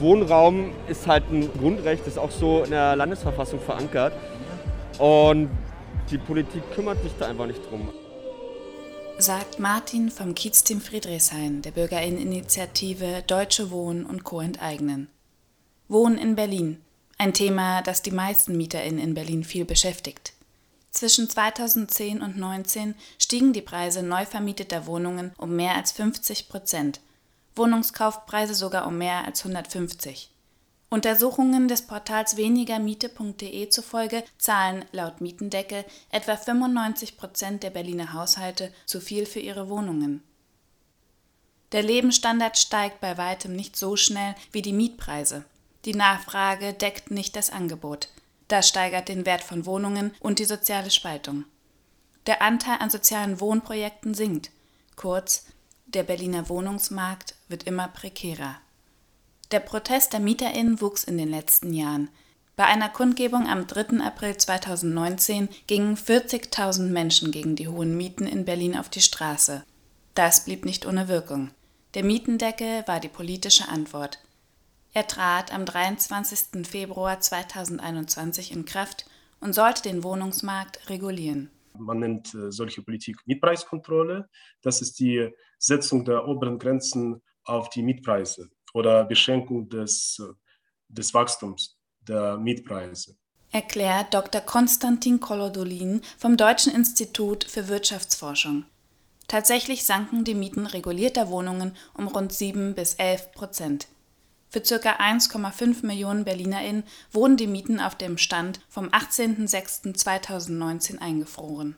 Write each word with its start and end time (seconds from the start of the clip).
Wohnraum 0.00 0.72
ist 0.88 1.06
halt 1.06 1.30
ein 1.30 1.50
Grundrecht, 1.52 2.06
ist 2.06 2.18
auch 2.18 2.30
so 2.30 2.62
in 2.64 2.70
der 2.70 2.96
Landesverfassung 2.96 3.60
verankert. 3.60 4.12
Und 4.98 5.50
die 6.10 6.18
Politik 6.18 6.62
kümmert 6.74 7.02
sich 7.02 7.12
da 7.18 7.26
einfach 7.28 7.46
nicht 7.46 7.60
drum. 7.70 7.88
Sagt 9.18 9.58
Martin 9.58 10.10
vom 10.10 10.34
Kiezteam 10.34 10.80
Friedrichshain 10.80 11.62
der 11.62 11.72
Bürgerinneninitiative 11.72 13.24
Deutsche 13.26 13.70
Wohnen 13.70 14.06
und 14.06 14.24
Co. 14.24 14.40
enteignen. 14.40 15.08
Wohnen 15.88 16.18
in 16.18 16.36
Berlin. 16.36 16.80
Ein 17.18 17.32
Thema, 17.32 17.82
das 17.82 18.02
die 18.02 18.12
meisten 18.12 18.56
MieterInnen 18.56 19.00
in 19.00 19.14
Berlin 19.14 19.42
viel 19.42 19.64
beschäftigt. 19.64 20.34
Zwischen 20.92 21.28
2010 21.28 22.22
und 22.22 22.34
2019 22.34 22.94
stiegen 23.18 23.52
die 23.52 23.60
Preise 23.60 24.02
neu 24.02 24.24
vermieteter 24.24 24.86
Wohnungen 24.86 25.32
um 25.36 25.56
mehr 25.56 25.74
als 25.74 25.92
50 25.92 26.48
Prozent, 26.48 27.00
Wohnungskaufpreise 27.58 28.54
sogar 28.54 28.86
um 28.86 28.96
mehr 28.96 29.24
als 29.24 29.44
150. 29.44 30.30
Untersuchungen 30.90 31.68
des 31.68 31.82
Portals 31.86 32.38
wenigermiete.de 32.38 33.68
zufolge 33.68 34.24
zahlen 34.38 34.86
laut 34.92 35.20
Mietendeckel 35.20 35.84
etwa 36.10 36.36
95 36.36 37.18
Prozent 37.18 37.62
der 37.62 37.70
Berliner 37.70 38.14
Haushalte 38.14 38.72
zu 38.86 39.00
viel 39.00 39.26
für 39.26 39.40
ihre 39.40 39.68
Wohnungen. 39.68 40.22
Der 41.72 41.82
Lebensstandard 41.82 42.56
steigt 42.56 43.02
bei 43.02 43.18
weitem 43.18 43.54
nicht 43.54 43.76
so 43.76 43.96
schnell 43.96 44.34
wie 44.52 44.62
die 44.62 44.72
Mietpreise. 44.72 45.44
Die 45.84 45.94
Nachfrage 45.94 46.72
deckt 46.72 47.10
nicht 47.10 47.36
das 47.36 47.50
Angebot. 47.50 48.08
Das 48.48 48.66
steigert 48.66 49.08
den 49.08 49.26
Wert 49.26 49.42
von 49.42 49.66
Wohnungen 49.66 50.14
und 50.20 50.38
die 50.38 50.46
soziale 50.46 50.90
Spaltung. 50.90 51.44
Der 52.26 52.40
Anteil 52.40 52.78
an 52.80 52.88
sozialen 52.88 53.40
Wohnprojekten 53.40 54.14
sinkt. 54.14 54.50
Kurz, 54.96 55.44
der 55.88 56.02
Berliner 56.02 56.48
Wohnungsmarkt 56.50 57.34
wird 57.48 57.64
immer 57.64 57.88
prekärer. 57.88 58.56
Der 59.50 59.60
Protest 59.60 60.12
der 60.12 60.20
MieterInnen 60.20 60.82
wuchs 60.82 61.04
in 61.04 61.16
den 61.16 61.30
letzten 61.30 61.72
Jahren. 61.72 62.10
Bei 62.56 62.66
einer 62.66 62.90
Kundgebung 62.90 63.48
am 63.48 63.66
3. 63.66 64.04
April 64.04 64.36
2019 64.36 65.48
gingen 65.66 65.96
40.000 65.96 66.88
Menschen 66.88 67.30
gegen 67.30 67.56
die 67.56 67.68
hohen 67.68 67.96
Mieten 67.96 68.26
in 68.26 68.44
Berlin 68.44 68.76
auf 68.76 68.90
die 68.90 69.00
Straße. 69.00 69.64
Das 70.14 70.44
blieb 70.44 70.66
nicht 70.66 70.84
ohne 70.84 71.08
Wirkung. 71.08 71.52
Der 71.94 72.04
Mietendeckel 72.04 72.86
war 72.86 73.00
die 73.00 73.08
politische 73.08 73.68
Antwort. 73.68 74.18
Er 74.92 75.06
trat 75.06 75.54
am 75.54 75.64
23. 75.64 76.66
Februar 76.66 77.20
2021 77.20 78.52
in 78.52 78.66
Kraft 78.66 79.06
und 79.40 79.54
sollte 79.54 79.82
den 79.82 80.02
Wohnungsmarkt 80.02 80.90
regulieren. 80.90 81.50
Man 81.78 82.00
nennt 82.00 82.34
äh, 82.34 82.50
solche 82.50 82.82
Politik 82.82 83.16
Mietpreiskontrolle. 83.26 84.28
Das 84.62 84.80
ist 84.82 84.98
die 84.98 85.30
Setzung 85.58 86.04
der 86.04 86.26
oberen 86.26 86.58
Grenzen 86.58 87.22
auf 87.44 87.70
die 87.70 87.82
Mietpreise 87.82 88.50
oder 88.74 89.04
Beschränkung 89.04 89.68
des, 89.68 90.22
des 90.88 91.14
Wachstums 91.14 91.78
der 92.00 92.36
Mietpreise. 92.36 93.16
Erklärt 93.50 94.12
Dr. 94.12 94.42
Konstantin 94.42 95.20
Kolodolin 95.20 96.02
vom 96.18 96.36
Deutschen 96.36 96.74
Institut 96.74 97.44
für 97.44 97.68
Wirtschaftsforschung. 97.68 98.64
Tatsächlich 99.26 99.84
sanken 99.84 100.24
die 100.24 100.34
Mieten 100.34 100.66
regulierter 100.66 101.28
Wohnungen 101.28 101.76
um 101.94 102.08
rund 102.08 102.32
7 102.32 102.74
bis 102.74 102.94
11 102.94 103.32
Prozent. 103.32 103.88
Für 104.50 104.60
ca. 104.60 104.96
1,5 104.96 105.84
Millionen 105.84 106.24
BerlinerInnen 106.24 106.84
wurden 107.12 107.36
die 107.36 107.46
Mieten 107.46 107.80
auf 107.80 107.94
dem 107.94 108.16
Stand 108.16 108.60
vom 108.68 108.88
18.06.2019 108.88 110.98
eingefroren. 110.98 111.76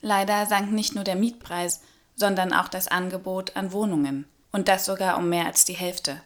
Leider 0.00 0.46
sank 0.46 0.72
nicht 0.72 0.94
nur 0.94 1.04
der 1.04 1.16
Mietpreis, 1.16 1.82
sondern 2.14 2.52
auch 2.52 2.68
das 2.68 2.88
Angebot 2.88 3.56
an 3.56 3.72
Wohnungen 3.72 4.26
und 4.52 4.68
das 4.68 4.86
sogar 4.86 5.18
um 5.18 5.28
mehr 5.28 5.46
als 5.46 5.64
die 5.64 5.74
Hälfte. 5.74 6.20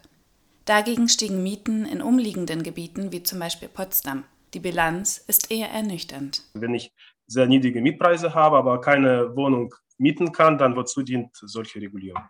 Dagegen 0.65 1.09
stiegen 1.09 1.43
Mieten 1.43 1.85
in 1.85 2.03
umliegenden 2.03 2.63
Gebieten 2.63 3.13
wie 3.13 3.23
zum 3.23 3.39
Beispiel 3.39 3.69
Potsdam. 3.69 4.25
Die 4.55 4.61
Bilanz 4.61 5.19
ist 5.19 5.51
eher 5.51 5.71
ernüchternd. 5.71 6.43
Wenn 6.55 6.75
ich 6.75 6.93
sehr 7.27 7.47
niedrige 7.47 7.83
Mietpreise 7.83 8.35
habe, 8.35 8.57
aber 8.57 8.81
keine 8.81 9.37
Wohnung 9.37 9.75
mieten 9.99 10.33
kann, 10.33 10.59
dann 10.59 10.77
wozu 10.77 11.03
dient 11.03 11.31
solche 11.35 11.81
Regulierung? 11.81 12.23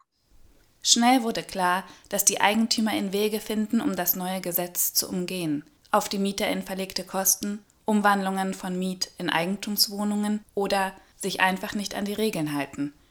Schnell 0.86 1.22
wurde 1.22 1.42
klar, 1.42 1.84
dass 2.08 2.24
die 2.24 2.40
Eigentümer 2.40 2.96
in 2.96 3.12
Wege 3.12 3.40
finden, 3.40 3.80
um 3.80 3.96
das 3.96 4.14
neue 4.14 4.40
Gesetz 4.40 4.94
zu 4.94 5.08
umgehen. 5.08 5.64
Auf 5.90 6.08
die 6.08 6.18
MieterInnen 6.18 6.64
verlegte 6.64 7.04
Kosten, 7.04 7.64
Umwandlungen 7.84 8.54
von 8.54 8.78
Miet- 8.78 9.10
in 9.18 9.30
Eigentumswohnungen 9.30 10.44
oder 10.54 10.92
sich 11.16 11.40
einfach 11.40 11.74
nicht 11.74 11.94
an 11.94 12.04
die 12.04 12.14
Regeln 12.14 12.54
halten– 12.54 12.92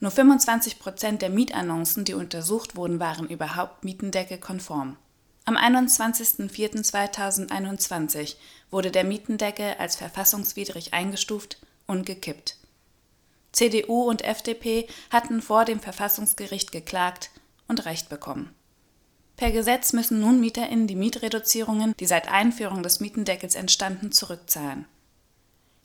nur 0.00 0.12
25 0.12 0.78
Prozent 0.78 1.22
der 1.22 1.30
Mietannoncen, 1.30 2.04
die 2.04 2.14
untersucht 2.14 2.76
wurden, 2.76 3.00
waren 3.00 3.26
überhaupt 3.28 3.82
Mietendeckel-konform. 3.84 4.96
Am 5.44 5.56
21.04.2021 5.56 8.36
wurde 8.70 8.92
der 8.92 9.02
Mietendeckel 9.02 9.74
als 9.78 9.96
verfassungswidrig 9.96 10.94
eingestuft 10.94 11.58
und 11.86 12.06
gekippt. 12.06 12.57
CDU 13.52 14.02
und 14.02 14.22
FDP 14.22 14.86
hatten 15.10 15.42
vor 15.42 15.64
dem 15.64 15.80
Verfassungsgericht 15.80 16.72
geklagt 16.72 17.30
und 17.66 17.84
Recht 17.86 18.08
bekommen. 18.08 18.54
Per 19.36 19.52
Gesetz 19.52 19.92
müssen 19.92 20.20
nun 20.20 20.40
MieterInnen 20.40 20.88
die 20.88 20.96
Mietreduzierungen, 20.96 21.94
die 22.00 22.06
seit 22.06 22.28
Einführung 22.28 22.82
des 22.82 22.98
Mietendeckels 22.98 23.54
entstanden, 23.54 24.10
zurückzahlen. 24.10 24.86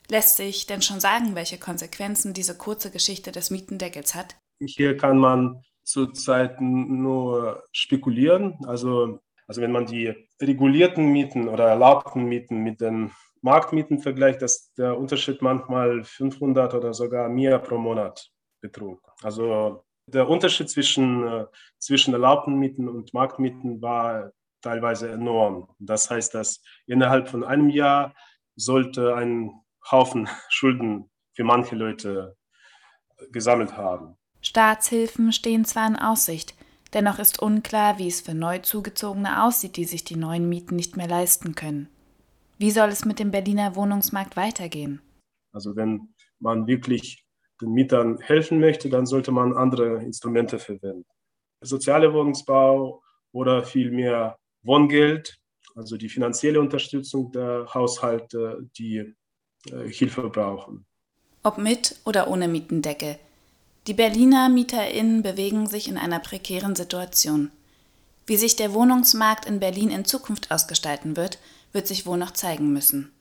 Lässt 0.09 0.37
sich 0.37 0.65
denn 0.65 0.81
schon 0.81 0.99
sagen, 0.99 1.35
welche 1.35 1.57
Konsequenzen 1.57 2.33
diese 2.33 2.57
kurze 2.57 2.91
Geschichte 2.91 3.31
des 3.31 3.51
Mietendeckels 3.51 4.15
hat? 4.15 4.35
Hier 4.59 4.97
kann 4.97 5.17
man 5.17 5.63
zurzeit 5.83 6.59
nur 6.61 7.63
spekulieren. 7.71 8.57
Also, 8.65 9.19
also 9.47 9.61
wenn 9.61 9.71
man 9.71 9.85
die 9.85 10.13
regulierten 10.41 11.05
Mieten 11.11 11.47
oder 11.47 11.67
erlaubten 11.67 12.25
Mieten 12.25 12.57
mit 12.57 12.81
den 12.81 13.11
Marktmieten 13.43 13.99
vergleicht, 13.99 14.41
dass 14.41 14.71
der 14.73 14.97
Unterschied 14.97 15.41
manchmal 15.41 16.03
500 16.03 16.73
oder 16.73 16.93
sogar 16.93 17.27
mehr 17.27 17.59
pro 17.59 17.77
Monat 17.77 18.31
betrug. 18.61 19.01
Also 19.21 19.83
der 20.07 20.29
Unterschied 20.29 20.69
zwischen, 20.69 21.27
äh, 21.27 21.45
zwischen 21.77 22.13
erlaubten 22.13 22.55
Mieten 22.55 22.87
und 22.87 23.13
Marktmieten 23.13 23.81
war 23.81 24.31
teilweise 24.61 25.11
enorm. 25.11 25.67
Das 25.79 26.09
heißt, 26.09 26.33
dass 26.33 26.61
innerhalb 26.87 27.27
von 27.27 27.43
einem 27.43 27.69
Jahr 27.69 28.15
sollte 28.55 29.13
ein 29.15 29.51
Haufen 29.91 30.29
Schulden 30.49 31.11
für 31.33 31.43
manche 31.43 31.75
Leute 31.75 32.37
gesammelt 33.31 33.75
haben. 33.75 34.15
Staatshilfen 34.41 35.33
stehen 35.33 35.65
zwar 35.65 35.87
in 35.87 35.95
Aussicht, 35.97 36.55
dennoch 36.93 37.19
ist 37.19 37.41
unklar, 37.41 37.97
wie 37.97 38.07
es 38.07 38.21
für 38.21 38.33
Neuzugezogene 38.33 39.43
aussieht, 39.43 39.75
die 39.75 39.85
sich 39.85 40.05
die 40.05 40.15
neuen 40.15 40.47
Mieten 40.47 40.75
nicht 40.75 40.95
mehr 40.95 41.07
leisten 41.07 41.55
können. 41.55 41.92
Wie 42.57 42.71
soll 42.71 42.89
es 42.89 43.05
mit 43.05 43.19
dem 43.19 43.31
Berliner 43.31 43.75
Wohnungsmarkt 43.75 44.35
weitergehen? 44.35 45.01
Also 45.51 45.75
wenn 45.75 46.13
man 46.39 46.67
wirklich 46.67 47.25
den 47.61 47.73
Mietern 47.73 48.19
helfen 48.19 48.59
möchte, 48.59 48.89
dann 48.89 49.05
sollte 49.05 49.31
man 49.31 49.53
andere 49.53 50.03
Instrumente 50.03 50.59
verwenden. 50.59 51.05
Soziale 51.61 52.13
Wohnungsbau 52.13 53.01
oder 53.31 53.63
vielmehr 53.63 54.37
Wohngeld, 54.63 55.39
also 55.75 55.97
die 55.97 56.09
finanzielle 56.09 56.59
Unterstützung 56.59 57.31
der 57.31 57.67
Haushalte, 57.73 58.69
die 58.77 59.13
äh, 59.71 59.87
Hilfe 59.87 60.29
brauchen. 60.29 60.85
Ob 61.43 61.57
mit 61.57 61.99
oder 62.05 62.27
ohne 62.27 62.47
Mietendeckel. 62.47 63.17
Die 63.87 63.93
Berliner 63.93 64.47
MieterInnen 64.47 65.23
bewegen 65.23 65.67
sich 65.67 65.89
in 65.89 65.97
einer 65.97 66.19
prekären 66.19 66.75
Situation. 66.75 67.51
Wie 68.25 68.37
sich 68.37 68.55
der 68.55 68.73
Wohnungsmarkt 68.73 69.45
in 69.45 69.59
Berlin 69.59 69.89
in 69.89 70.05
Zukunft 70.05 70.51
ausgestalten 70.51 71.17
wird, 71.17 71.37
wird 71.73 71.87
sich 71.87 72.05
wohl 72.05 72.17
noch 72.17 72.31
zeigen 72.31 72.71
müssen. 72.71 73.11